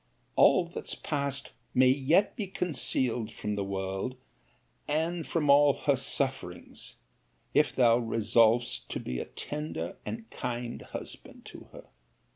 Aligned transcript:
All 0.35 0.65
that's 0.67 0.95
past 0.95 1.51
may 1.75 1.89
yet 1.89 2.35
be 2.35 2.47
concealed 2.47 3.31
from 3.31 3.53
the 3.53 3.63
world, 3.63 4.15
and 4.87 5.27
from 5.27 5.47
all 5.47 5.73
her 5.85 5.95
sufferings, 5.95 6.95
if 7.53 7.75
thou 7.75 7.99
resolvest 7.99 8.89
to 8.89 8.99
be 8.99 9.19
a 9.19 9.25
tender 9.25 9.97
and 10.03 10.27
kind 10.31 10.81
husband 10.81 11.45
to 11.53 11.67
her. 11.71 11.83